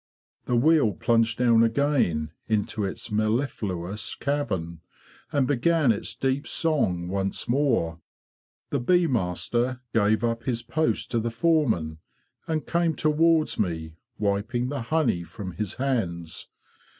The 0.45 0.55
wheel 0.57 0.93
plunged 0.93 1.37
down 1.37 1.61
again 1.61 2.31
into 2.47 2.83
its 2.83 3.11
mellifluous 3.11 4.15
cavern, 4.15 4.81
and 5.31 5.45
began 5.45 5.91
its 5.91 6.15
deep 6.15 6.47
song 6.47 7.07
once 7.07 7.47
more. 7.47 7.99
The 8.71 8.79
bee 8.79 9.05
master 9.05 9.81
gave 9.93 10.23
up 10.23 10.45
his 10.45 10.63
post 10.63 11.11
to 11.11 11.19
the 11.19 11.29
foreman, 11.29 11.99
and 12.47 12.65
came 12.65 12.95
towards 12.95 13.59
me, 13.59 13.93
wiping 14.17 14.69
the 14.69 14.81
honey 14.81 15.23
from 15.23 15.51
his 15.51 15.75
hands. 15.75 16.47